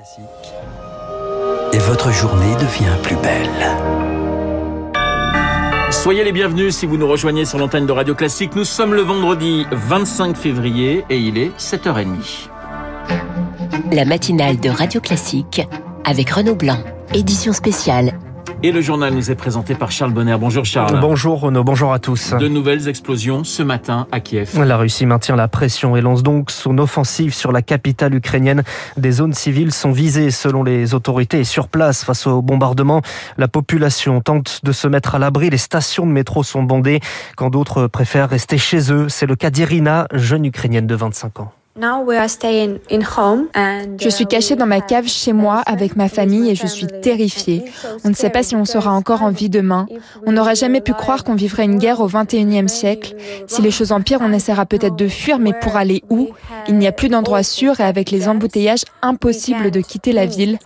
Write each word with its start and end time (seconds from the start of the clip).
Classique. 0.00 0.24
Et 1.74 1.78
votre 1.78 2.10
journée 2.10 2.54
devient 2.54 2.96
plus 3.02 3.16
belle. 3.16 3.50
Soyez 5.90 6.24
les 6.24 6.32
bienvenus 6.32 6.74
si 6.74 6.86
vous 6.86 6.96
nous 6.96 7.06
rejoignez 7.06 7.44
sur 7.44 7.58
l'antenne 7.58 7.84
de 7.84 7.92
Radio 7.92 8.14
Classique. 8.14 8.56
Nous 8.56 8.64
sommes 8.64 8.94
le 8.94 9.02
vendredi 9.02 9.66
25 9.70 10.38
février 10.38 11.04
et 11.10 11.18
il 11.18 11.36
est 11.36 11.54
7h30. 11.58 12.48
La 13.92 14.06
matinale 14.06 14.58
de 14.58 14.70
Radio 14.70 15.02
Classique 15.02 15.68
avec 16.06 16.30
Renaud 16.30 16.54
Blanc. 16.54 16.78
Édition 17.12 17.52
spéciale 17.52 18.18
et 18.62 18.72
le 18.72 18.80
journal 18.80 19.14
nous 19.14 19.30
est 19.30 19.34
présenté 19.34 19.74
par 19.74 19.90
Charles 19.90 20.12
Bonner. 20.12 20.36
Bonjour 20.38 20.64
Charles. 20.64 21.00
Bonjour 21.00 21.40
Renaud, 21.40 21.64
bonjour 21.64 21.92
à 21.92 21.98
tous. 21.98 22.34
De 22.34 22.48
nouvelles 22.48 22.88
explosions 22.88 23.44
ce 23.44 23.62
matin 23.62 24.06
à 24.12 24.20
Kiev. 24.20 24.62
La 24.62 24.76
Russie 24.76 25.06
maintient 25.06 25.36
la 25.36 25.48
pression 25.48 25.96
et 25.96 26.00
lance 26.00 26.22
donc 26.22 26.50
son 26.50 26.78
offensive 26.78 27.34
sur 27.34 27.52
la 27.52 27.62
capitale 27.62 28.14
ukrainienne. 28.14 28.62
Des 28.96 29.12
zones 29.12 29.32
civiles 29.32 29.72
sont 29.72 29.92
visées 29.92 30.30
selon 30.30 30.62
les 30.62 30.94
autorités 30.94 31.40
et 31.40 31.44
sur 31.44 31.68
place 31.68 32.04
face 32.04 32.26
au 32.26 32.42
bombardement. 32.42 33.02
La 33.38 33.48
population 33.48 34.20
tente 34.20 34.60
de 34.62 34.72
se 34.72 34.88
mettre 34.88 35.14
à 35.14 35.18
l'abri. 35.18 35.50
Les 35.50 35.58
stations 35.58 36.06
de 36.06 36.12
métro 36.12 36.42
sont 36.42 36.62
bondées 36.62 37.00
quand 37.36 37.50
d'autres 37.50 37.86
préfèrent 37.86 38.28
rester 38.28 38.58
chez 38.58 38.92
eux. 38.92 39.08
C'est 39.08 39.26
le 39.26 39.36
cas 39.36 39.50
d'Irina, 39.50 40.06
jeune 40.12 40.44
ukrainienne 40.44 40.86
de 40.86 40.94
25 40.94 41.40
ans. 41.40 41.52
Je 43.98 44.08
suis 44.08 44.26
cachée 44.26 44.56
dans 44.56 44.66
ma 44.66 44.80
cave 44.80 45.06
chez 45.06 45.32
moi 45.32 45.62
avec 45.66 45.94
ma 45.94 46.08
famille 46.08 46.50
et 46.50 46.56
je 46.56 46.66
suis 46.66 46.88
terrifiée. 47.00 47.64
On 48.04 48.08
ne 48.08 48.14
sait 48.14 48.28
pas 48.28 48.42
si 48.42 48.56
on 48.56 48.64
sera 48.64 48.90
encore 48.90 49.22
en 49.22 49.30
vie 49.30 49.48
demain. 49.48 49.86
On 50.26 50.32
n'aurait 50.32 50.56
jamais 50.56 50.80
pu 50.80 50.92
croire 50.94 51.22
qu'on 51.22 51.36
vivrait 51.36 51.64
une 51.64 51.78
guerre 51.78 52.00
au 52.00 52.08
21e 52.08 52.66
siècle. 52.66 53.14
Si 53.46 53.62
les 53.62 53.70
choses 53.70 53.92
empirent, 53.92 54.18
on 54.20 54.32
essaiera 54.32 54.66
peut-être 54.66 54.96
de 54.96 55.06
fuir, 55.06 55.38
mais 55.38 55.52
pour 55.60 55.76
aller 55.76 56.02
où? 56.10 56.30
Il 56.66 56.76
n'y 56.76 56.88
a 56.88 56.92
plus 56.92 57.08
d'endroit 57.08 57.44
sûr 57.44 57.78
et 57.78 57.84
avec 57.84 58.10
les 58.10 58.28
embouteillages, 58.28 58.84
impossible 59.00 59.70
de 59.70 59.80
quitter 59.80 60.12
la 60.12 60.26
ville. 60.26 60.58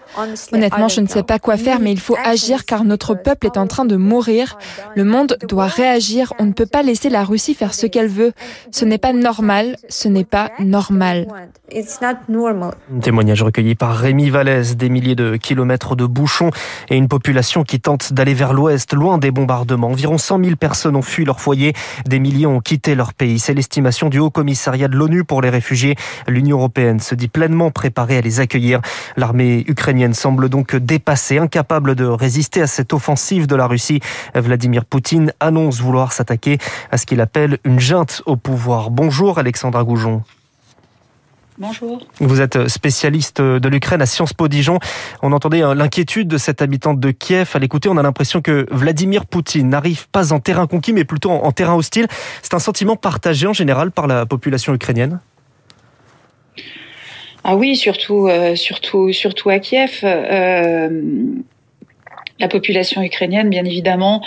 Honnêtement, 0.53 0.89
je 0.89 1.03
ne 1.03 1.07
sais 1.07 1.23
pas 1.23 1.39
quoi 1.39 1.59
faire, 1.59 1.81
mais 1.81 1.93
il 1.93 2.01
faut 2.01 2.17
agir 2.25 2.65
car 2.65 2.83
notre 2.85 3.15
peuple 3.15 3.47
est 3.47 3.59
en 3.59 3.67
train 3.67 3.85
de 3.85 3.97
mourir. 3.97 4.57
Le 4.97 5.05
monde 5.05 5.37
doit 5.49 5.67
réagir. 5.67 6.33
On 6.39 6.47
ne 6.47 6.53
peut 6.53 6.67
pas 6.67 6.83
laisser 6.83 7.11
la 7.11 7.25
Russie 7.25 7.53
faire 7.55 7.75
ce 7.75 7.87
qu'elle 7.87 8.09
veut. 8.09 8.33
Ce 8.73 8.87
n'est 8.87 8.99
pas 8.99 9.13
normal. 9.13 9.77
Ce 9.91 10.09
n'est 10.09 10.25
pas 10.25 10.51
normal. 10.61 10.94
Un 12.95 13.01
témoignage 13.01 13.43
recueilli 13.43 13.75
par 13.75 13.97
Rémi 13.97 14.31
Vallès, 14.31 14.77
des 14.77 14.89
milliers 14.89 15.15
de 15.15 15.37
kilomètres 15.37 15.97
de 15.97 16.07
bouchons 16.07 16.51
et 16.89 16.97
une 16.97 17.09
population 17.09 17.65
qui 17.65 17.81
tente 17.81 18.13
d'aller 18.13 18.35
vers 18.35 18.53
l'ouest, 18.53 18.93
loin 18.93 19.19
des 19.19 19.31
bombardements. 19.31 19.89
Environ 19.89 20.19
100 20.19 20.45
000 20.45 20.57
personnes 20.57 20.97
ont 20.97 21.03
fui 21.03 21.25
leur 21.25 21.41
foyer, 21.41 21.73
des 22.07 22.19
milliers 22.19 22.47
ont 22.47 22.61
quitté 22.61 22.95
leur 22.95 23.15
pays. 23.15 23.39
C'est 23.39 23.55
l'estimation 23.55 24.09
du 24.09 24.19
Haut 24.19 24.31
Commissariat 24.31 24.89
de 24.89 24.97
l'ONU 24.97 25.25
pour 25.25 25.43
les 25.43 25.51
réfugiés. 25.51 25.97
L'Union 26.29 26.59
européenne 26.59 27.01
se 27.01 27.15
dit 27.15 27.29
pleinement 27.29 27.71
préparée 27.71 28.19
à 28.19 28.21
les 28.21 28.41
accueillir. 28.41 28.81
L'armée 29.17 29.65
ukrainienne 29.69 30.15
semble 30.15 30.49
donc 30.49 30.77
dépassée, 30.77 31.39
incapable 31.39 31.95
de 31.95 32.05
résister 32.05 32.63
à 32.63 32.67
cette 32.67 32.93
offensive 32.93 33.47
de 33.47 33.57
la 33.57 33.67
Russie. 33.67 34.01
Vladimir 34.35 34.85
Poutine 34.85 35.33
annonce 35.41 35.81
vouloir 35.81 36.13
s'attaquer 36.13 36.59
à 36.91 36.99
ce 36.99 37.07
qu'il 37.07 37.21
appelle 37.21 37.59
une 37.65 37.81
junte 37.81 38.23
au 38.27 38.37
pouvoir. 38.37 38.91
Bonjour 38.91 39.39
Alexandra 39.39 39.85
Goujon. 39.85 40.23
Bonjour. 41.57 42.05
Vous 42.19 42.41
êtes 42.41 42.67
spécialiste 42.67 43.41
de 43.41 43.69
l'Ukraine 43.69 44.03
à 44.03 44.07
Sciences 44.07 44.33
Po 44.33 44.49
Dijon. 44.49 44.81
On 45.23 45.31
entendait 45.31 45.63
hein, 45.63 45.75
l'inquiétude 45.75 46.27
de 46.27 46.37
cette 46.37 46.63
habitante 46.63 46.99
de 46.99 47.13
Kiev. 47.13 47.53
À 47.55 47.61
l'écouter, 47.61 47.89
on 47.89 47.97
a 47.97 48.03
l'impression 48.03 48.43
que 48.43 48.67
Vladimir 48.73 49.25
Poutine 49.25 49.69
n'arrive 49.69 50.09
pas 50.09 50.33
en 50.33 50.41
terrain 50.41 50.67
conquis, 50.67 50.93
mais 50.93 51.05
plutôt 51.05 51.31
en 51.31 51.53
terrain 51.53 51.75
hostile. 51.75 52.09
C'est 52.43 52.55
un 52.55 52.59
sentiment 52.59 52.97
partagé 52.97 53.47
en 53.47 53.53
général 53.53 53.93
par 53.93 54.09
la 54.09 54.27
population 54.27 54.75
ukrainienne? 54.75 55.21
Ah 57.45 57.55
oui, 57.55 57.77
surtout, 57.77 58.27
euh, 58.27 58.57
surtout, 58.57 59.13
surtout 59.13 59.51
à 59.51 59.59
Kiev. 59.61 60.01
Euh, 60.03 60.89
la 62.41 62.49
population 62.49 63.01
ukrainienne, 63.03 63.49
bien 63.49 63.65
évidemment, 63.65 64.21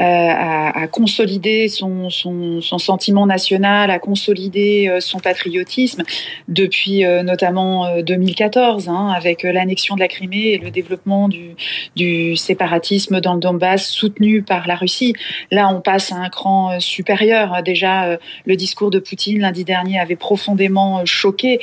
euh, 0.00 0.04
a, 0.04 0.86
consolidé 0.88 1.68
son, 1.68 2.10
sentiment 2.10 3.26
national, 3.26 3.90
a 3.90 3.98
consolidé 3.98 4.88
euh, 4.88 5.00
son 5.00 5.18
patriotisme 5.18 6.02
depuis 6.46 7.04
euh, 7.04 7.22
notamment 7.22 8.00
2014, 8.02 8.88
hein, 8.88 9.12
avec 9.16 9.44
l'annexion 9.44 9.94
de 9.94 10.00
la 10.00 10.08
Crimée 10.08 10.52
et 10.52 10.58
le 10.58 10.70
développement 10.70 11.28
du, 11.28 12.36
séparatisme 12.36 13.20
dans 13.20 13.34
le 13.34 13.40
Donbass 13.40 13.88
soutenu 13.88 14.42
par 14.42 14.66
la 14.66 14.74
Russie. 14.74 15.14
Là, 15.50 15.68
on 15.68 15.80
passe 15.80 16.12
à 16.12 16.16
un 16.16 16.28
cran 16.28 16.78
supérieur. 16.80 17.62
Déjà, 17.64 18.18
le 18.44 18.56
discours 18.56 18.90
de 18.90 18.98
Poutine 18.98 19.40
lundi 19.40 19.64
dernier 19.64 19.98
avait 19.98 20.16
profondément 20.16 21.04
choqué, 21.06 21.60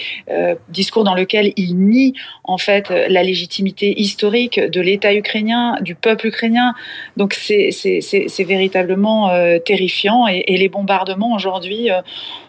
discours 0.69 1.03
dans 1.03 1.13
lequel 1.13 1.53
il 1.57 1.77
nie 1.77 2.13
en 2.43 2.57
fait 2.57 2.89
la 2.89 3.23
légitimité 3.23 3.99
historique 3.99 4.59
de 4.59 4.81
l'État 4.81 5.13
ukrainien, 5.13 5.75
peuple 5.95 6.27
ukrainien. 6.27 6.73
Donc 7.17 7.33
c'est 7.33 8.43
véritablement 8.43 9.29
euh, 9.29 9.59
terrifiant 9.59 10.27
et, 10.27 10.43
les 10.47 10.69
bombardements 10.69 11.33
aujourd'hui 11.33 11.89
euh, 11.89 12.01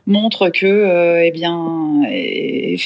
montrent 0.07 0.51
que, 0.51 0.67
euh, 0.67 1.25
eh 1.25 1.31
bien, 1.31 2.03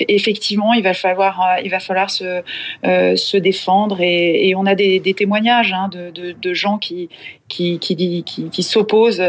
effectivement, 0.08 0.72
il 0.74 0.82
va 0.82 0.94
falloir, 0.94 1.58
il 1.64 1.70
va 1.70 1.80
falloir 1.80 2.10
se, 2.10 3.36
défendre 3.38 4.00
et, 4.00 4.54
on 4.56 4.66
a 4.66 4.74
des, 4.74 5.00
témoignages 5.16 5.72
hein, 5.72 5.88
de, 5.90 6.54
gens 6.54 6.78
qui 6.78 7.08
qui, 7.48 7.78
qui, 7.78 8.24
qui, 8.24 8.50
qui 8.50 8.62
s'opposent 8.62 9.22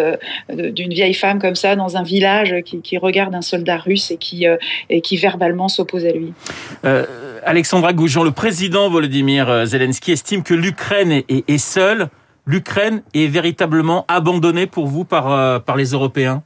d'une 0.49 0.93
vieille 0.93 1.13
femme 1.13 1.39
comme 1.39 1.55
ça 1.55 1.75
dans 1.75 1.97
un 1.97 2.03
village 2.03 2.55
qui 2.63 2.97
regarde 2.97 3.35
un 3.35 3.41
soldat 3.41 3.77
russe 3.77 4.11
et 4.11 4.17
qui, 4.17 4.45
et 4.89 5.01
qui 5.01 5.17
verbalement 5.17 5.67
s'oppose 5.67 6.05
à 6.05 6.11
lui. 6.11 6.33
Alexandra 7.47 7.93
Goujon, 7.93 8.25
le 8.25 8.31
président 8.31 8.89
Volodymyr 8.89 9.49
euh, 9.49 9.65
Zelensky 9.65 10.11
estime 10.11 10.43
que 10.43 10.53
l'Ukraine 10.53 11.23
est, 11.29 11.57
seule. 11.57 12.09
L'Ukraine 12.45 13.03
est 13.13 13.27
véritablement 13.27 14.03
abandonnée 14.09 14.67
pour 14.67 14.87
vous 14.87 15.05
par, 15.05 15.31
euh, 15.31 15.57
par 15.59 15.77
les 15.77 15.91
Européens? 15.91 16.43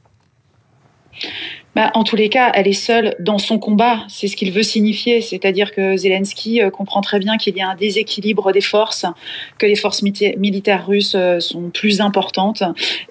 Bah, 1.74 1.90
en 1.94 2.04
tous 2.04 2.16
les 2.16 2.28
cas, 2.28 2.52
elle 2.54 2.68
est 2.68 2.74
seule 2.74 3.14
dans 3.18 3.38
son 3.38 3.58
combat. 3.58 4.04
C'est 4.08 4.28
ce 4.28 4.36
qu'il 4.36 4.52
veut 4.52 4.62
signifier. 4.62 5.22
C'est-à-dire 5.22 5.72
que 5.72 5.96
Zelensky 5.96 6.60
euh, 6.60 6.70
comprend 6.70 7.00
très 7.00 7.18
bien 7.18 7.38
qu'il 7.38 7.56
y 7.56 7.62
a 7.62 7.68
un 7.68 7.74
déséquilibre 7.74 8.52
des 8.52 8.60
forces, 8.60 9.06
que 9.56 9.64
les 9.64 9.74
forces 9.74 10.02
militaires 10.02 10.86
russes 10.86 11.14
euh, 11.16 11.40
sont 11.40 11.70
plus 11.70 12.02
importantes 12.02 12.62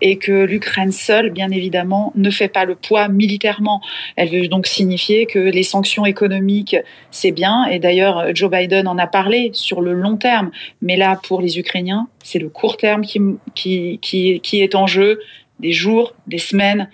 et 0.02 0.18
que 0.18 0.44
l'Ukraine 0.44 0.92
seule, 0.92 1.32
bien 1.32 1.50
évidemment, 1.50 2.14
ne 2.16 2.30
fait 2.30 2.50
pas 2.50 2.66
le 2.66 2.76
poids 2.76 3.08
militairement. 3.08 3.82
Elle 4.16 4.30
veut 4.30 4.48
donc 4.48 4.68
signifier 4.68 5.26
que 5.26 5.40
les 5.40 5.64
sanctions 5.64 6.06
économiques, 6.06 6.76
c'est 7.10 7.32
bien. 7.32 7.66
Et 7.66 7.80
d'ailleurs, 7.80 8.36
Joe 8.36 8.52
Biden 8.52 8.88
en 8.88 9.00
a 9.00 9.08
parlé 9.08 9.50
sur 9.54 9.82
le 9.82 9.94
long 9.94 10.18
terme. 10.18 10.52
Mais 10.84 10.98
là, 10.98 11.20
pour 11.24 11.42
les 11.42 11.58
Ukrainiens, 11.58 12.08
c'est 12.24 12.40
le 12.40 12.50
court 12.50 12.78
terme 12.78 13.02
qui, 13.02 14.00
qui 14.02 14.62
est 14.62 14.76
en 14.76 14.86
jeu. 14.86 15.20
Des 15.60 15.74
jours, 15.74 16.16
des 16.26 16.40
semaines, 16.40 16.90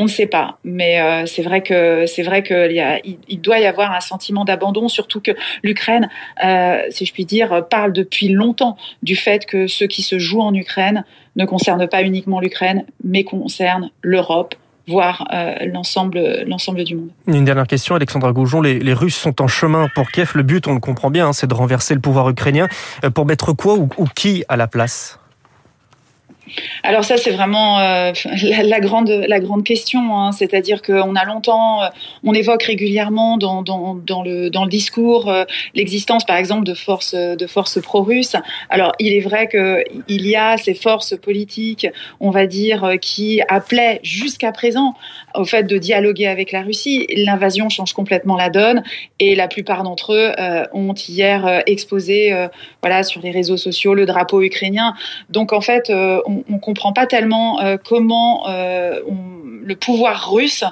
on 0.00 0.04
ne 0.04 0.08
sait 0.08 0.26
pas, 0.26 0.58
mais 0.64 0.98
euh, 0.98 1.26
c'est 1.26 1.42
vrai 1.42 1.62
que 1.62 2.06
c'est 2.06 2.22
vrai 2.22 2.42
doit 3.42 3.58
y 3.58 3.66
avoir 3.66 3.92
un 3.92 4.00
sentiment 4.00 4.46
d'abandon, 4.46 4.88
surtout 4.88 5.20
que 5.20 5.32
l'Ukraine, 5.62 6.08
euh, 6.42 6.80
si 6.88 7.04
je 7.04 7.12
puis 7.12 7.26
dire, 7.26 7.66
parle 7.68 7.92
depuis 7.92 8.30
longtemps 8.30 8.78
du 9.02 9.14
fait 9.14 9.44
que 9.44 9.66
ce 9.66 9.84
qui 9.84 10.00
se 10.00 10.18
joue 10.18 10.40
en 10.40 10.54
Ukraine 10.54 11.04
ne 11.36 11.44
concerne 11.44 11.86
pas 11.86 12.02
uniquement 12.02 12.40
l'Ukraine, 12.40 12.86
mais 13.04 13.24
concerne 13.24 13.90
l'Europe, 14.00 14.54
voire 14.88 15.28
euh, 15.34 15.66
l'ensemble 15.66 16.44
l'ensemble 16.46 16.82
du 16.84 16.94
monde. 16.96 17.10
Une 17.26 17.44
dernière 17.44 17.66
question, 17.66 17.94
Alexandra 17.94 18.32
Goujon. 18.32 18.62
Les, 18.62 18.94
Russes 18.94 19.16
sont 19.16 19.42
en 19.42 19.48
chemin 19.48 19.88
pour 19.94 20.10
Kiev. 20.10 20.30
Le 20.34 20.42
but, 20.42 20.66
on 20.66 20.72
le 20.72 20.80
comprend 20.80 21.10
bien, 21.10 21.28
hein, 21.28 21.32
c'est 21.34 21.46
de 21.46 21.54
renverser 21.54 21.92
le 21.92 22.00
pouvoir 22.00 22.30
ukrainien. 22.30 22.68
pour 23.14 23.26
mettre 23.26 23.52
quoi 23.52 23.74
ou 23.74 24.06
qui 24.16 24.44
à 24.48 24.56
la 24.56 24.66
place? 24.66 25.19
Alors 26.82 27.04
ça, 27.04 27.16
c'est 27.16 27.30
vraiment 27.30 27.78
euh, 27.78 28.12
la, 28.64 28.80
grande, 28.80 29.10
la 29.10 29.40
grande 29.40 29.64
question. 29.64 30.16
Hein. 30.16 30.32
C'est-à-dire 30.32 30.82
qu'on 30.82 31.14
a 31.14 31.24
longtemps, 31.24 31.82
euh, 31.82 31.88
on 32.24 32.32
évoque 32.34 32.62
régulièrement 32.62 33.36
dans, 33.36 33.62
dans, 33.62 34.22
le, 34.22 34.48
dans 34.50 34.64
le 34.64 34.70
discours 34.70 35.28
euh, 35.28 35.44
l'existence, 35.74 36.24
par 36.24 36.36
exemple, 36.36 36.64
de 36.64 36.74
forces, 36.74 37.14
de 37.14 37.46
forces 37.46 37.80
pro-russes. 37.80 38.36
Alors, 38.68 38.92
il 38.98 39.12
est 39.12 39.20
vrai 39.20 39.48
qu'il 39.48 40.26
y 40.26 40.36
a 40.36 40.56
ces 40.56 40.74
forces 40.74 41.16
politiques, 41.16 41.86
on 42.20 42.30
va 42.30 42.46
dire, 42.46 42.92
qui 43.00 43.40
appelaient 43.48 44.00
jusqu'à 44.02 44.52
présent 44.52 44.94
au 45.34 45.44
fait 45.44 45.64
de 45.64 45.78
dialoguer 45.78 46.26
avec 46.26 46.52
la 46.52 46.62
Russie. 46.62 47.06
L'invasion 47.14 47.68
change 47.68 47.92
complètement 47.92 48.36
la 48.36 48.50
donne 48.50 48.82
et 49.18 49.34
la 49.34 49.48
plupart 49.48 49.82
d'entre 49.82 50.12
eux 50.14 50.32
ont 50.72 50.94
hier 50.94 51.62
exposé, 51.66 52.48
voilà, 52.82 53.02
sur 53.02 53.20
les 53.20 53.30
réseaux 53.30 53.56
sociaux, 53.56 53.94
le 53.94 54.06
drapeau 54.06 54.42
ukrainien. 54.42 54.94
Donc, 55.28 55.52
en 55.52 55.60
fait, 55.60 55.90
on 55.90 56.39
on 56.48 56.54
ne 56.54 56.58
comprend 56.58 56.92
pas 56.92 57.06
tellement 57.06 57.60
euh, 57.60 57.76
comment 57.82 58.48
euh, 58.48 59.00
le 59.70 59.76
pouvoir 59.76 60.32
russe 60.32 60.64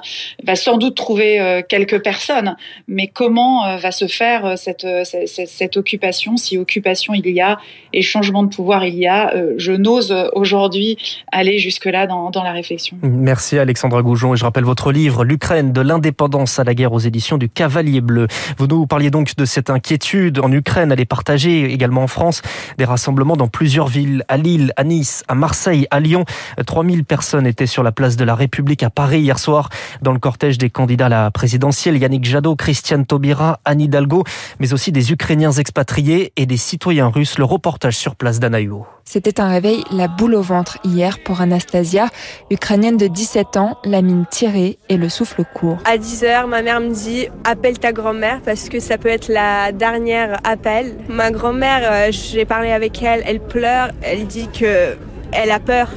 va 0.43 0.55
sans 0.55 0.77
doute 0.77 0.95
trouver 0.95 1.63
quelques 1.69 2.03
personnes, 2.03 2.55
mais 2.87 3.07
comment 3.07 3.77
va 3.77 3.91
se 3.91 4.07
faire 4.07 4.57
cette, 4.57 4.85
cette, 5.03 5.47
cette, 5.47 5.77
occupation, 5.77 6.35
si 6.35 6.57
occupation 6.57 7.13
il 7.13 7.27
y 7.29 7.39
a 7.39 7.59
et 7.93 8.01
changement 8.01 8.43
de 8.43 8.53
pouvoir 8.53 8.85
il 8.85 8.95
y 8.95 9.07
a, 9.07 9.33
je 9.57 9.71
n'ose 9.71 10.13
aujourd'hui 10.33 10.97
aller 11.31 11.59
jusque-là 11.59 12.07
dans, 12.07 12.29
dans 12.29 12.43
la 12.43 12.51
réflexion. 12.51 12.97
Merci 13.01 13.57
Alexandra 13.57 14.01
Goujon 14.01 14.33
et 14.33 14.37
je 14.37 14.43
rappelle 14.43 14.65
votre 14.65 14.91
livre 14.91 15.23
L'Ukraine 15.23 15.71
de 15.71 15.81
l'indépendance 15.81 16.59
à 16.59 16.63
la 16.63 16.73
guerre 16.73 16.93
aux 16.93 16.99
éditions 16.99 17.37
du 17.37 17.49
Cavalier 17.49 18.01
Bleu. 18.01 18.27
Vous 18.57 18.67
nous 18.67 18.85
parliez 18.85 19.11
donc 19.11 19.35
de 19.35 19.45
cette 19.45 19.69
inquiétude 19.69 20.39
en 20.39 20.51
Ukraine, 20.51 20.91
elle 20.91 20.99
est 20.99 21.05
partagée 21.05 21.71
également 21.71 22.03
en 22.03 22.07
France, 22.07 22.41
des 22.77 22.85
rassemblements 22.85 23.37
dans 23.37 23.47
plusieurs 23.47 23.87
villes, 23.87 24.23
à 24.27 24.37
Lille, 24.37 24.73
à 24.75 24.83
Nice, 24.83 25.23
à 25.27 25.35
Marseille, 25.35 25.87
à 25.91 25.99
Lyon. 25.99 26.25
3000 26.65 27.05
personnes 27.05 27.47
étaient 27.47 27.65
sur 27.65 27.83
la 27.83 27.91
place 27.91 28.17
de 28.17 28.23
la 28.23 28.35
République 28.35 28.83
à 28.83 28.88
Paris 28.89 29.21
hier 29.21 29.39
soir 29.39 29.69
dans 30.01 30.13
le 30.13 30.19
cortège 30.19 30.57
des 30.57 30.69
candidats 30.69 31.07
à 31.07 31.09
la 31.09 31.31
présidentielle, 31.31 31.97
Yannick 31.97 32.25
Jadot, 32.25 32.55
Christiane 32.55 33.05
Taubira, 33.05 33.59
Anne 33.65 33.81
Hidalgo, 33.81 34.23
mais 34.59 34.73
aussi 34.73 34.91
des 34.91 35.11
Ukrainiens 35.11 35.51
expatriés 35.51 36.33
et 36.35 36.45
des 36.45 36.57
citoyens 36.57 37.07
russes. 37.07 37.37
Le 37.37 37.43
reportage 37.43 37.97
sur 37.97 38.15
place 38.15 38.39
d'Anaïo. 38.39 38.85
C'était 39.05 39.41
un 39.41 39.49
réveil 39.49 39.83
la 39.91 40.07
boule 40.07 40.35
au 40.35 40.41
ventre 40.41 40.77
hier 40.83 41.17
pour 41.23 41.41
Anastasia, 41.41 42.09
ukrainienne 42.51 42.97
de 42.97 43.07
17 43.07 43.57
ans, 43.57 43.77
la 43.83 44.01
mine 44.01 44.25
tirée 44.29 44.77
et 44.87 44.97
le 44.97 45.09
souffle 45.09 45.43
court. 45.53 45.77
À 45.85 45.97
10h, 45.97 46.47
ma 46.47 46.61
mère 46.61 46.79
me 46.79 46.93
dit 46.93 47.27
appelle 47.43 47.79
ta 47.79 47.91
grand-mère 47.91 48.41
parce 48.45 48.69
que 48.69 48.79
ça 48.79 48.97
peut 48.97 49.09
être 49.09 49.27
la 49.27 49.71
dernière 49.71 50.39
appel. 50.43 50.95
Ma 51.09 51.31
grand-mère, 51.31 51.81
euh, 51.83 52.11
j'ai 52.11 52.45
parlé 52.45 52.71
avec 52.71 53.01
elle, 53.01 53.23
elle 53.25 53.39
pleure, 53.39 53.89
elle 54.03 54.27
dit 54.27 54.47
que 54.47 54.95
elle 55.31 55.51
a 55.51 55.59
peur. 55.59 55.89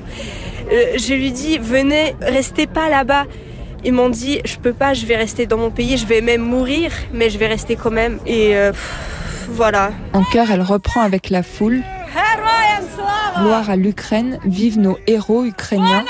Euh, 0.70 0.98
je 0.98 1.14
lui 1.14 1.32
dis 1.32 1.58
venez, 1.58 2.14
restez 2.20 2.66
pas 2.66 2.88
là-bas. 2.88 3.24
Ils 3.84 3.92
m'ont 3.92 4.08
dit 4.08 4.40
je 4.44 4.56
peux 4.56 4.72
pas, 4.72 4.94
je 4.94 5.06
vais 5.06 5.16
rester 5.16 5.46
dans 5.46 5.58
mon 5.58 5.70
pays, 5.70 5.96
je 5.96 6.06
vais 6.06 6.20
même 6.20 6.42
mourir, 6.42 6.92
mais 7.12 7.30
je 7.30 7.38
vais 7.38 7.48
rester 7.48 7.76
quand 7.76 7.90
même. 7.90 8.18
Et 8.26 8.56
euh, 8.56 8.72
voilà. 9.48 9.92
En 10.12 10.22
cœur, 10.24 10.50
elle 10.50 10.62
reprend 10.62 11.00
avec 11.00 11.30
la 11.30 11.42
foule. 11.42 11.82
Gloire 13.38 13.70
à 13.70 13.76
l'Ukraine, 13.76 14.38
vivent 14.44 14.78
nos 14.78 14.98
héros 15.06 15.44
ukrainiens. 15.44 16.04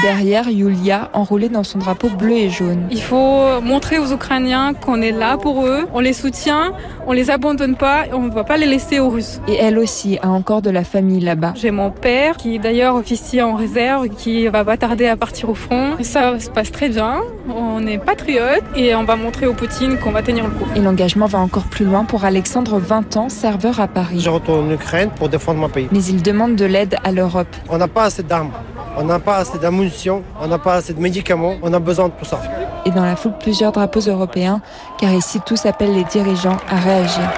Derrière, 0.00 0.48
Yulia, 0.48 1.10
enroulée 1.12 1.48
dans 1.48 1.64
son 1.64 1.78
drapeau 1.78 2.08
bleu 2.08 2.32
et 2.32 2.50
jaune. 2.50 2.86
Il 2.90 3.02
faut 3.02 3.60
montrer 3.60 3.98
aux 3.98 4.12
Ukrainiens 4.12 4.72
qu'on 4.74 5.02
est 5.02 5.12
là 5.12 5.36
pour 5.36 5.66
eux, 5.66 5.86
on 5.92 6.00
les 6.00 6.12
soutient, 6.12 6.72
on 7.06 7.12
les 7.12 7.30
abandonne 7.30 7.76
pas 7.76 8.06
et 8.06 8.14
on 8.14 8.22
ne 8.22 8.30
va 8.30 8.42
pas 8.42 8.56
les 8.56 8.66
laisser 8.66 8.98
aux 8.98 9.10
Russes. 9.10 9.40
Et 9.46 9.54
elle 9.54 9.78
aussi 9.78 10.18
a 10.22 10.30
encore 10.30 10.62
de 10.62 10.70
la 10.70 10.82
famille 10.82 11.20
là-bas. 11.20 11.52
J'ai 11.56 11.70
mon 11.70 11.90
père 11.90 12.36
qui 12.36 12.56
est 12.56 12.58
d'ailleurs 12.58 12.96
officier 12.96 13.42
en 13.42 13.54
réserve, 13.54 14.08
qui 14.08 14.48
va 14.48 14.64
pas 14.64 14.76
tarder 14.76 15.06
à 15.06 15.16
partir 15.16 15.50
au 15.50 15.54
front. 15.54 15.96
Et 15.98 16.04
ça 16.04 16.38
se 16.40 16.50
passe 16.50 16.72
très 16.72 16.88
bien, 16.88 17.20
on 17.54 17.86
est 17.86 17.98
patriotes 17.98 18.64
et 18.74 18.94
on 18.94 19.04
va 19.04 19.16
montrer 19.16 19.46
au 19.46 19.52
Poutine 19.52 19.98
qu'on 19.98 20.10
va 20.10 20.22
tenir 20.22 20.44
le 20.44 20.50
coup. 20.50 20.66
Et 20.74 20.80
l'engagement 20.80 21.26
va 21.26 21.38
encore 21.38 21.64
plus 21.64 21.84
loin 21.84 22.04
pour 22.04 22.24
Alexandre, 22.24 22.78
20 22.78 23.16
ans, 23.16 23.28
serveur 23.28 23.78
à 23.80 23.88
Paris. 23.88 24.20
Je 24.20 24.30
retourne 24.30 24.68
en 24.68 24.72
Ukraine 24.72 25.10
pour 25.10 25.28
défendre 25.28 25.60
mon 25.60 25.68
pays. 25.68 25.88
Mais 25.92 26.02
il 26.04 26.22
demande 26.22 26.56
de 26.56 26.64
l'aide 26.64 26.96
à 27.04 27.12
l'Europe. 27.12 27.54
On 27.68 27.78
n'a 27.78 27.88
pas 27.88 28.04
assez 28.04 28.22
d'armes. 28.22 28.50
On 28.96 29.04
n'a 29.04 29.18
pas 29.18 29.38
assez 29.38 29.58
d'ammunition, 29.58 30.22
on 30.40 30.46
n'a 30.46 30.58
pas 30.58 30.74
assez 30.74 30.92
de 30.92 31.00
médicaments, 31.00 31.54
on 31.62 31.72
a 31.72 31.78
besoin 31.78 32.08
de 32.08 32.12
tout 32.18 32.24
ça. 32.24 32.40
Et 32.84 32.90
dans 32.90 33.04
la 33.04 33.16
foule, 33.16 33.32
plusieurs 33.38 33.72
drapeaux 33.72 34.00
européens, 34.00 34.60
car 34.98 35.12
ici 35.12 35.40
tous 35.46 35.64
appellent 35.66 35.94
les 35.94 36.04
dirigeants 36.04 36.58
à 36.68 36.76
réagir. 36.76 37.30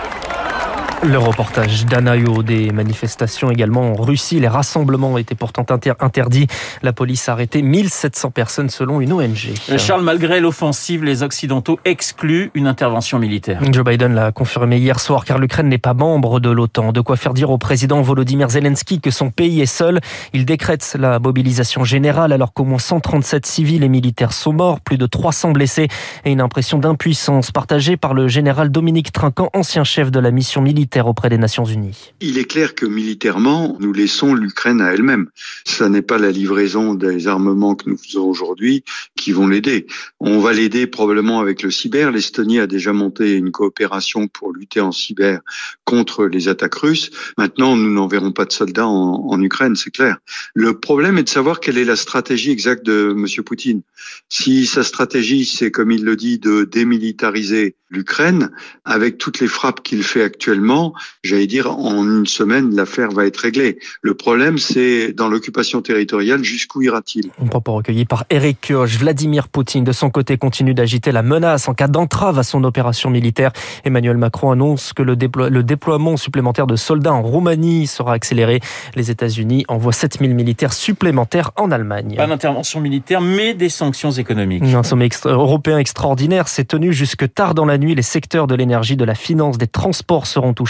Le 1.04 1.18
reportage 1.18 1.84
d'Anayo 1.84 2.42
des 2.42 2.72
manifestations 2.72 3.50
également 3.50 3.92
en 3.92 3.94
Russie. 3.94 4.40
Les 4.40 4.48
rassemblements 4.48 5.18
étaient 5.18 5.34
pourtant 5.34 5.66
interdits. 6.00 6.46
La 6.82 6.94
police 6.94 7.28
a 7.28 7.32
arrêté 7.32 7.60
1700 7.60 8.30
personnes 8.30 8.70
selon 8.70 9.02
une 9.02 9.12
ONG. 9.12 9.52
Charles, 9.76 10.02
malgré 10.02 10.40
l'offensive, 10.40 11.04
les 11.04 11.22
Occidentaux 11.22 11.78
excluent 11.84 12.50
une 12.54 12.66
intervention 12.66 13.18
militaire. 13.18 13.60
Joe 13.70 13.84
Biden 13.84 14.14
l'a 14.14 14.32
confirmé 14.32 14.78
hier 14.78 14.98
soir 14.98 15.26
car 15.26 15.38
l'Ukraine 15.38 15.68
n'est 15.68 15.76
pas 15.76 15.92
membre 15.92 16.40
de 16.40 16.48
l'OTAN. 16.48 16.92
De 16.92 17.02
quoi 17.02 17.16
faire 17.16 17.34
dire 17.34 17.50
au 17.50 17.58
président 17.58 18.00
Volodymyr 18.00 18.48
Zelensky 18.48 19.02
que 19.02 19.10
son 19.10 19.30
pays 19.30 19.60
est 19.60 19.66
seul. 19.66 20.00
Il 20.32 20.46
décrète 20.46 20.96
la 20.98 21.18
mobilisation 21.18 21.84
générale 21.84 22.32
alors 22.32 22.54
qu'au 22.54 22.64
moins 22.64 22.78
137 22.78 23.44
civils 23.44 23.84
et 23.84 23.90
militaires 23.90 24.32
sont 24.32 24.54
morts, 24.54 24.80
plus 24.80 24.96
de 24.96 25.04
300 25.04 25.52
blessés 25.52 25.88
et 26.24 26.32
une 26.32 26.40
impression 26.40 26.78
d'impuissance 26.78 27.50
partagée 27.50 27.98
par 27.98 28.14
le 28.14 28.26
général 28.26 28.70
Dominique 28.70 29.12
Trinquant, 29.12 29.50
ancien 29.52 29.84
chef 29.84 30.10
de 30.10 30.18
la 30.18 30.30
mission 30.30 30.62
militaire 30.62 30.93
auprès 31.02 31.28
des 31.28 31.38
Nations 31.38 31.64
Unies. 31.64 32.12
Il 32.20 32.38
est 32.38 32.44
clair 32.44 32.74
que 32.74 32.86
militairement, 32.86 33.76
nous 33.80 33.92
laissons 33.92 34.34
l'Ukraine 34.34 34.80
à 34.80 34.92
elle-même. 34.92 35.28
Ce 35.66 35.84
n'est 35.84 36.02
pas 36.02 36.18
la 36.18 36.30
livraison 36.30 36.94
des 36.94 37.26
armements 37.26 37.74
que 37.74 37.90
nous 37.90 37.96
faisons 37.96 38.24
aujourd'hui 38.24 38.84
qui 39.16 39.32
vont 39.32 39.46
l'aider. 39.46 39.86
On 40.20 40.40
va 40.40 40.52
l'aider 40.52 40.86
probablement 40.86 41.40
avec 41.40 41.62
le 41.62 41.70
cyber. 41.70 42.10
L'Estonie 42.10 42.60
a 42.60 42.66
déjà 42.66 42.92
monté 42.92 43.34
une 43.34 43.50
coopération 43.50 44.28
pour 44.28 44.52
lutter 44.52 44.80
en 44.80 44.92
cyber 44.92 45.40
contre 45.84 46.26
les 46.26 46.48
attaques 46.48 46.76
russes. 46.76 47.10
Maintenant, 47.38 47.76
nous 47.76 47.92
n'enverrons 47.92 48.32
pas 48.32 48.44
de 48.44 48.52
soldats 48.52 48.86
en, 48.86 49.26
en 49.28 49.42
Ukraine, 49.42 49.76
c'est 49.76 49.90
clair. 49.90 50.18
Le 50.54 50.78
problème 50.78 51.18
est 51.18 51.24
de 51.24 51.28
savoir 51.28 51.60
quelle 51.60 51.78
est 51.78 51.84
la 51.84 51.96
stratégie 51.96 52.50
exacte 52.50 52.84
de 52.84 53.14
M. 53.16 53.44
Poutine. 53.44 53.82
Si 54.28 54.66
sa 54.66 54.82
stratégie, 54.82 55.44
c'est 55.44 55.70
comme 55.70 55.90
il 55.90 56.04
le 56.04 56.16
dit, 56.16 56.38
de 56.38 56.64
démilitariser 56.64 57.76
l'Ukraine, 57.90 58.50
avec 58.84 59.18
toutes 59.18 59.40
les 59.40 59.46
frappes 59.46 59.82
qu'il 59.82 60.02
fait 60.02 60.22
actuellement, 60.22 60.73
j'allais 61.22 61.46
dire, 61.46 61.70
en 61.70 62.02
une 62.02 62.26
semaine, 62.26 62.74
l'affaire 62.74 63.10
va 63.10 63.26
être 63.26 63.38
réglée. 63.38 63.78
Le 64.02 64.14
problème, 64.14 64.58
c'est 64.58 65.12
dans 65.12 65.28
l'occupation 65.28 65.82
territoriale, 65.82 66.42
jusqu'où 66.44 66.82
ira-t-il? 66.82 67.30
Un 67.42 67.46
propos 67.46 67.74
recueilli 67.74 68.04
par 68.04 68.24
Eric 68.30 68.60
Kioch. 68.60 68.90
Vladimir 68.98 69.48
Poutine, 69.48 69.84
de 69.84 69.92
son 69.92 70.10
côté, 70.10 70.36
continue 70.36 70.74
d'agiter 70.74 71.12
la 71.12 71.22
menace 71.22 71.68
en 71.68 71.74
cas 71.74 71.88
d'entrave 71.88 72.38
à 72.38 72.42
son 72.42 72.64
opération 72.64 73.10
militaire. 73.10 73.52
Emmanuel 73.84 74.16
Macron 74.16 74.50
annonce 74.50 74.92
que 74.92 75.02
le, 75.02 75.16
le 75.48 75.62
déploiement 75.62 76.16
supplémentaire 76.16 76.66
de 76.66 76.76
soldats 76.76 77.12
en 77.12 77.22
Roumanie 77.22 77.86
sera 77.86 78.12
accéléré. 78.12 78.60
Les 78.94 79.10
États-Unis 79.10 79.64
envoient 79.68 79.92
7000 79.92 80.34
militaires 80.34 80.72
supplémentaires 80.72 81.50
en 81.56 81.70
Allemagne. 81.70 82.14
Pas 82.16 82.26
d'intervention 82.26 82.80
militaire, 82.80 83.20
mais 83.20 83.54
des 83.54 83.68
sanctions 83.68 84.10
économiques. 84.10 84.62
Un 84.62 84.82
sommet 84.82 85.08
européen 85.24 85.78
extraordinaire 85.78 86.48
s'est 86.48 86.64
tenu 86.64 86.92
jusque 86.92 87.32
tard 87.32 87.54
dans 87.54 87.64
la 87.64 87.78
nuit. 87.78 87.94
Les 87.94 88.02
secteurs 88.02 88.46
de 88.46 88.54
l'énergie, 88.54 88.96
de 88.96 89.04
la 89.04 89.14
finance, 89.14 89.58
des 89.58 89.66
transports 89.66 90.26
seront 90.26 90.52
touchés. 90.52 90.63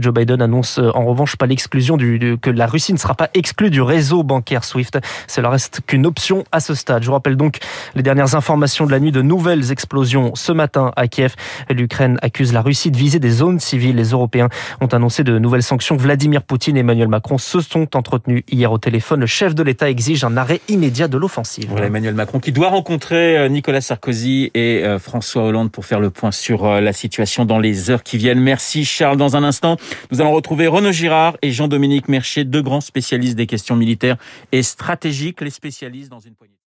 Joe 0.00 0.12
Biden 0.12 0.42
annonce 0.42 0.78
euh, 0.78 0.90
en 0.94 1.04
revanche 1.04 1.36
pas 1.36 1.46
l'exclusion 1.46 1.96
du, 1.96 2.36
que 2.40 2.50
la 2.50 2.66
Russie 2.66 2.92
ne 2.92 2.98
sera 2.98 3.14
pas 3.14 3.28
exclue 3.34 3.70
du 3.70 3.80
réseau 3.80 4.22
bancaire 4.22 4.64
SWIFT. 4.64 4.98
Cela 5.26 5.50
reste 5.50 5.80
qu'une 5.86 6.06
option 6.06 6.44
à 6.52 6.60
ce 6.60 6.74
stade. 6.74 7.02
Je 7.02 7.08
vous 7.08 7.12
rappelle 7.12 7.36
donc 7.36 7.58
les 7.94 8.02
dernières 8.02 8.34
informations 8.34 8.86
de 8.86 8.90
la 8.90 9.00
nuit 9.00 9.12
de 9.12 9.22
nouvelles 9.22 9.70
explosions 9.70 10.32
ce 10.34 10.52
matin 10.52 10.92
à 10.96 11.08
Kiev. 11.08 11.34
L'Ukraine 11.70 12.18
accuse 12.22 12.52
la 12.52 12.62
Russie 12.62 12.90
de 12.90 12.96
viser 12.96 13.18
des 13.18 13.30
zones 13.30 13.60
civiles. 13.60 13.96
Les 13.96 14.10
Européens 14.10 14.48
ont 14.80 14.86
annoncé 14.86 15.24
de 15.24 15.38
nouvelles 15.38 15.62
sanctions. 15.62 15.96
Vladimir 15.96 16.42
Poutine 16.42 16.76
et 16.76 16.80
Emmanuel 16.80 17.08
Macron 17.08 17.38
se 17.38 17.60
sont 17.60 17.96
entretenus 17.96 18.42
hier 18.50 18.72
au 18.72 18.78
téléphone. 18.78 19.20
Le 19.20 19.26
chef 19.26 19.54
de 19.54 19.62
l'État 19.62 19.90
exige 19.90 20.24
un 20.24 20.36
arrêt 20.36 20.60
immédiat 20.68 21.08
de 21.08 21.18
l'offensive. 21.18 21.66
Voilà 21.68 21.86
Emmanuel 21.86 22.14
Macron 22.14 22.40
qui 22.40 22.52
doit 22.52 22.68
rencontrer 22.68 23.38
euh, 23.38 23.48
Nicolas 23.48 23.80
Sarkozy 23.80 24.50
et 24.54 24.84
euh, 24.84 24.98
François 24.98 25.44
Hollande 25.44 25.70
pour 25.70 25.84
faire 25.84 26.00
le 26.00 26.10
point 26.10 26.32
sur 26.32 26.66
la 26.80 26.92
situation 26.92 27.44
dans 27.44 27.58
les 27.58 27.90
heures 27.90 28.02
qui 28.02 28.18
viennent. 28.18 28.40
Merci 28.40 28.84
Charles. 28.84 29.18
Dans 29.28 29.36
un 29.36 29.44
instant, 29.44 29.76
nous 30.10 30.22
allons 30.22 30.32
retrouver 30.32 30.68
Renaud 30.68 30.90
Girard 30.90 31.36
et 31.42 31.52
Jean-Dominique 31.52 32.08
Mercier, 32.08 32.44
deux 32.44 32.62
grands 32.62 32.80
spécialistes 32.80 33.36
des 33.36 33.46
questions 33.46 33.76
militaires 33.76 34.16
et 34.52 34.62
stratégiques, 34.62 35.42
les 35.42 35.50
spécialistes 35.50 36.08
dans 36.08 36.18
une 36.18 36.32
poignée. 36.32 36.54